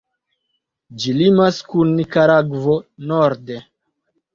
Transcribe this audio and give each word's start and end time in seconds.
Ĝi 1.03 1.13
limas 1.19 1.61
kun 1.75 1.95
Nikaragvo 2.03 2.79
norde. 3.17 3.65